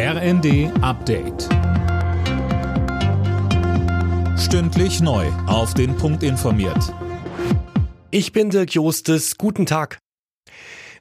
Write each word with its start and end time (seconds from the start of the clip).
RND 0.00 0.70
Update. 0.80 1.48
Stündlich 4.38 5.00
neu. 5.00 5.26
Auf 5.48 5.74
den 5.74 5.96
Punkt 5.96 6.22
informiert. 6.22 6.94
Ich 8.12 8.30
bin 8.30 8.50
Dirk 8.50 8.74
Jostes. 8.74 9.36
Guten 9.38 9.66
Tag. 9.66 9.98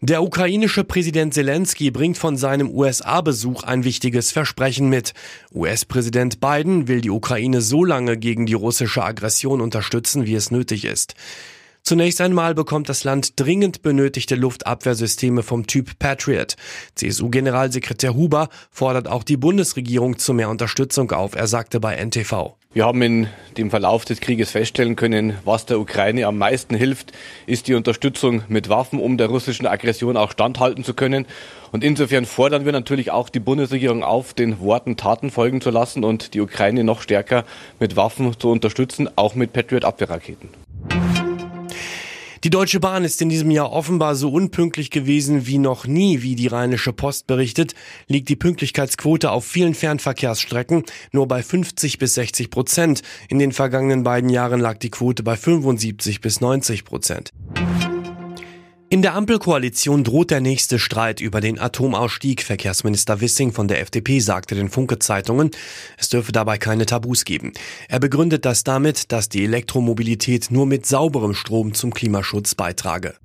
Der 0.02 0.24
ukrainische 0.24 0.84
Präsident 0.84 1.36
Zelensky 1.36 1.92
bringt 1.92 2.18
von 2.18 2.38
seinem 2.38 2.72
USA-Besuch 2.72 3.62
ein 3.62 3.84
wichtiges 3.84 4.32
Versprechen 4.32 4.90
mit. 4.90 5.14
US-Präsident 5.54 6.40
Biden 6.40 6.88
will 6.88 7.02
die 7.02 7.12
Ukraine 7.12 7.62
so 7.62 7.86
lange 7.86 8.18
gegen 8.18 8.48
die 8.48 8.56
russische 8.56 9.04
Aggression 9.04 9.62
unterstützen, 9.62 10.26
wie 10.26 10.34
es 10.34 10.50
nötig 10.50 10.86
ist. 10.86 11.14
Zunächst 11.88 12.20
einmal 12.20 12.54
bekommt 12.54 12.90
das 12.90 13.06
Land 13.06 13.40
dringend 13.40 13.82
benötigte 13.82 14.36
Luftabwehrsysteme 14.36 15.42
vom 15.42 15.68
Typ 15.68 15.98
Patriot. 16.00 16.58
CSU-Generalsekretär 16.96 18.14
Huber 18.14 18.50
fordert 18.72 19.08
auch 19.08 19.24
die 19.24 19.38
Bundesregierung 19.38 20.18
zu 20.20 20.34
mehr 20.34 20.50
Unterstützung 20.50 21.10
auf. 21.12 21.34
Er 21.34 21.48
sagte 21.48 21.80
bei 21.80 21.96
NTV. 21.96 22.58
Wir 22.74 22.84
haben 22.84 23.02
in 23.02 23.28
dem 23.56 23.70
Verlauf 23.70 24.04
des 24.04 24.20
Krieges 24.20 24.52
feststellen 24.52 24.98
können, 24.98 25.38
was 25.46 25.66
der 25.66 25.80
Ukraine 25.80 26.28
am 26.28 26.38
meisten 26.38 26.76
hilft, 26.76 27.14
ist 27.46 27.70
die 27.70 27.74
Unterstützung 27.74 28.44
mit 28.50 28.68
Waffen, 28.68 29.00
um 29.00 29.18
der 29.18 29.28
russischen 29.28 29.66
Aggression 29.66 30.18
auch 30.18 30.32
standhalten 30.32 30.84
zu 30.84 30.94
können. 30.94 31.26
Und 31.72 31.86
insofern 31.86 32.26
fordern 32.26 32.66
wir 32.66 32.74
natürlich 32.74 33.12
auch 33.12 33.30
die 33.30 33.40
Bundesregierung 33.40 34.04
auf, 34.04 34.34
den 34.34 34.60
Worten 34.60 34.98
Taten 34.98 35.32
folgen 35.32 35.62
zu 35.62 35.70
lassen 35.70 36.04
und 36.04 36.34
die 36.34 36.42
Ukraine 36.42 36.84
noch 36.84 37.02
stärker 37.02 37.46
mit 37.80 37.96
Waffen 37.96 38.38
zu 38.38 38.50
unterstützen, 38.50 39.10
auch 39.16 39.36
mit 39.36 39.54
Patriot-Abwehrraketen. 39.54 40.67
Die 42.48 42.52
Deutsche 42.52 42.80
Bahn 42.80 43.04
ist 43.04 43.22
in 43.22 43.28
diesem 43.28 43.52
Jahr 43.52 43.74
offenbar 43.74 44.16
so 44.16 44.32
unpünktlich 44.32 44.90
gewesen 44.90 45.48
wie 45.48 45.58
noch 45.58 45.86
nie, 45.86 46.22
wie 46.22 46.34
die 46.34 46.48
Rheinische 46.48 46.94
Post 46.94 47.28
berichtet, 47.28 47.76
liegt 48.08 48.30
die 48.30 48.38
Pünktlichkeitsquote 48.38 49.32
auf 49.32 49.44
vielen 49.44 49.74
Fernverkehrsstrecken 49.74 50.84
nur 51.12 51.28
bei 51.28 51.44
50 51.44 51.98
bis 51.98 52.14
60 52.14 52.50
Prozent. 52.50 53.02
In 53.28 53.40
den 53.40 53.52
vergangenen 53.52 54.04
beiden 54.04 54.30
Jahren 54.30 54.62
lag 54.62 54.78
die 54.78 54.92
Quote 54.92 55.24
bei 55.24 55.36
75 55.36 56.22
bis 56.22 56.40
90 56.40 56.86
Prozent. 56.86 57.34
In 58.90 59.02
der 59.02 59.16
Ampelkoalition 59.16 60.06
droht 60.06 60.32
der 60.32 60.40
nächste 60.40 60.80
Streit 60.80 61.20
über 61.20 61.42
den 61.42 61.60
Atomausstieg. 61.60 62.42
Verkehrsminister 62.42 63.20
Wissing 63.20 63.52
von 63.52 63.68
der 63.68 63.82
FDP 63.82 64.22
sagte 64.22 64.56
den 64.56 64.70
Funke-Zeitungen, 64.70 65.52
es 65.98 66.08
dürfe 66.08 66.32
dabei 66.32 66.58
keine 66.58 66.86
Tabus 66.86 67.26
geben. 67.26 67.52
Er 67.90 68.00
begründet 68.00 68.46
das 68.46 68.64
damit, 68.64 69.12
dass 69.12 69.28
die 69.28 69.44
Elektromobilität 69.44 70.52
nur 70.52 70.66
mit 70.66 70.86
sauberem 70.86 71.34
Strom 71.34 71.74
zum 71.74 71.94
Klimaschutz 71.94 72.56
beitrage. 72.56 73.16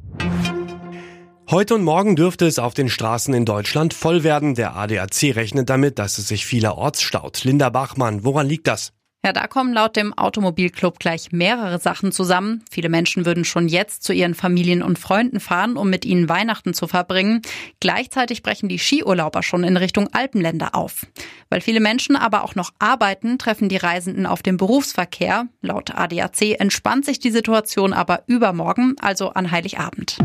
Heute 1.48 1.76
und 1.76 1.84
morgen 1.84 2.16
dürfte 2.16 2.46
es 2.46 2.58
auf 2.58 2.74
den 2.74 2.88
Straßen 2.88 3.32
in 3.32 3.44
Deutschland 3.44 3.94
voll 3.94 4.24
werden. 4.24 4.56
Der 4.56 4.74
ADAC 4.74 5.36
rechnet 5.36 5.70
damit, 5.70 6.00
dass 6.00 6.18
es 6.18 6.26
sich 6.26 6.44
vielerorts 6.44 7.02
staut. 7.02 7.44
Linda 7.44 7.68
Bachmann, 7.68 8.24
woran 8.24 8.48
liegt 8.48 8.66
das? 8.66 8.92
Ja, 9.24 9.32
da 9.32 9.46
kommen 9.46 9.72
laut 9.72 9.94
dem 9.94 10.12
Automobilclub 10.18 10.98
gleich 10.98 11.30
mehrere 11.30 11.78
Sachen 11.78 12.10
zusammen. 12.10 12.64
Viele 12.68 12.88
Menschen 12.88 13.24
würden 13.24 13.44
schon 13.44 13.68
jetzt 13.68 14.02
zu 14.02 14.12
ihren 14.12 14.34
Familien 14.34 14.82
und 14.82 14.98
Freunden 14.98 15.38
fahren, 15.38 15.76
um 15.76 15.88
mit 15.88 16.04
ihnen 16.04 16.28
Weihnachten 16.28 16.74
zu 16.74 16.88
verbringen. 16.88 17.40
Gleichzeitig 17.78 18.42
brechen 18.42 18.68
die 18.68 18.80
Skiurlauber 18.80 19.44
schon 19.44 19.62
in 19.62 19.76
Richtung 19.76 20.08
Alpenländer 20.12 20.74
auf. 20.74 21.06
Weil 21.50 21.60
viele 21.60 21.78
Menschen 21.78 22.16
aber 22.16 22.42
auch 22.42 22.56
noch 22.56 22.72
arbeiten, 22.80 23.38
treffen 23.38 23.68
die 23.68 23.76
Reisenden 23.76 24.26
auf 24.26 24.42
den 24.42 24.56
Berufsverkehr. 24.56 25.46
Laut 25.60 25.94
ADAC 25.94 26.58
entspannt 26.58 27.04
sich 27.04 27.20
die 27.20 27.30
Situation 27.30 27.92
aber 27.92 28.24
übermorgen, 28.26 28.96
also 29.00 29.28
an 29.30 29.52
Heiligabend. 29.52 30.18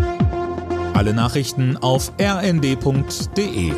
Alle 0.95 1.13
Nachrichten 1.13 1.77
auf 1.77 2.11
rnd.de 2.19 3.73